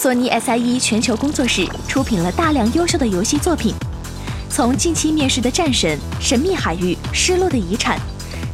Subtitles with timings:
[0.00, 3.74] 索尼 SIE 全球工作室出品了大量优秀的游戏作品，
[4.48, 7.98] 从近期面世的《战神》《神秘海域》《失落的遗产》，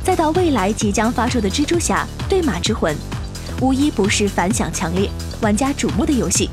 [0.03, 2.93] 再到未来即将发售的《蜘蛛侠：对马之魂》，
[3.61, 5.09] 无一不是反响强烈、
[5.41, 6.51] 玩家瞩目的游戏。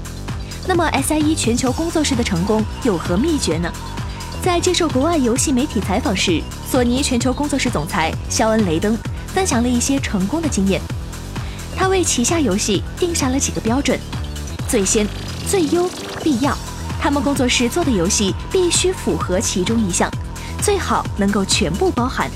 [0.67, 3.73] 那么 SIE 全球工作室的成功有何秘诀呢？
[4.43, 6.39] 在接受国外游戏媒体采访时，
[6.69, 10.79] 索尼全球工作室总裁肖恩·雷登分享了一些成功的经验。
[11.75, 13.99] 他为旗下游戏定下了几个标准：
[14.73, 15.07] 最先、
[15.47, 15.87] 最优、
[16.23, 16.57] 必要。
[16.99, 20.09] 他们工作室做的游戏必须符合其中一项，
[20.63, 22.27] 最好能够全部包含。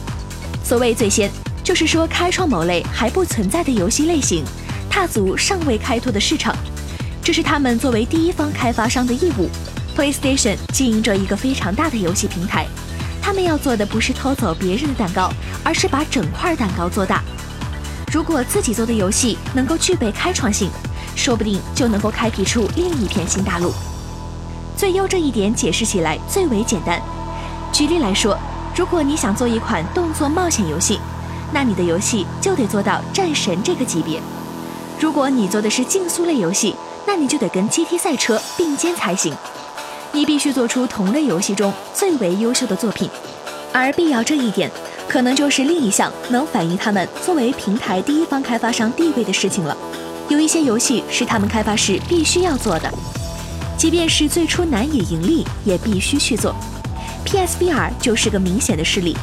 [0.63, 1.31] 所谓最先，
[1.63, 4.45] 就是说开创某类还不存在的游戏类型，
[4.87, 6.55] 踏足尚未开拓的市场。
[7.23, 9.49] 这是他们作为第一方开发商的义务。
[9.97, 12.67] PlayStation 经营着一个非常大的游戏平台，
[13.19, 17.23] 他们要做的不是偷走别人的蛋糕，而是把整块蛋糕做大。
[18.11, 20.69] 如果自己做的游戏能够具备开创性，
[21.13, 23.73] 说不定就能够开辟出另一片新大陆。
[24.77, 27.01] 最优这一点解释起来最为简单。
[27.73, 28.37] 举例来说，
[28.73, 30.99] 如果你想做一款动作冒险游戏，
[31.51, 34.21] 那你的游戏就得做到战神这个级别。
[34.99, 36.73] 如果你做的是竞速类游戏，
[37.05, 39.35] 那你就得跟 GT 赛车并肩才行，
[40.13, 43.09] 你必须做出同类游戏中最为优秀的作品，
[43.73, 44.71] 而必要这一点，
[45.07, 49.75] 可能就是另一项能反映他们作为平台第一方开发商地位的事情了。
[50.27, 52.93] 有一些游戏是他们开发时必须要做的，
[53.77, 56.53] 即便是最初难以盈利，也必须去做。
[57.25, 59.15] PSVR 就是个明显的事例，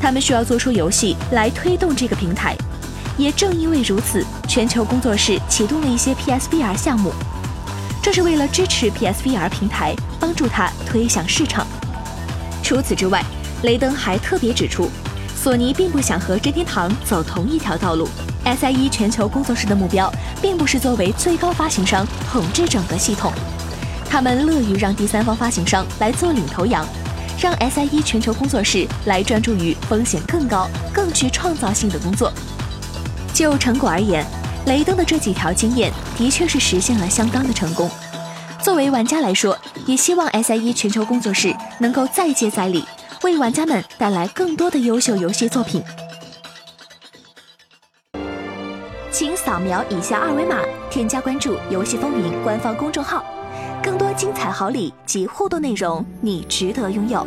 [0.00, 2.56] 他们需要做出游戏来推动这个平台。
[3.18, 7.12] 也正因为如此，全球工作室启动了一些 PSVR 项目，
[8.00, 11.66] 这是为了支持 PSVR 平台，帮助它推向市场。
[12.62, 13.22] 除此之外，
[13.64, 14.88] 雷登还特别指出，
[15.40, 18.08] 索尼并不想和任天堂走同一条道路。
[18.44, 23.32] SIE 全球工作室的目标，并不是作为最高发行商统治整个系统，
[24.10, 26.84] 他们乐于让第三方发行商来做领头羊，
[27.40, 32.32] 让 SIE 全球工作室来专注于风险更高、更具创造性的工作。
[33.32, 34.26] 就成果而言，
[34.66, 37.88] 雷登的这几条经验的确是实现了相当的成功。
[38.60, 39.56] 作为玩家来说，
[39.86, 42.84] 也希望 SIE 全球工作室能够再接再厉，
[43.22, 45.82] 为玩家们带来更多的优秀游戏作品。
[49.10, 53.24] 请扫描以下二维码，添加关注“游戏风云”官方公众号，
[53.82, 57.26] 更多精彩好礼及互动内容，你值得拥有。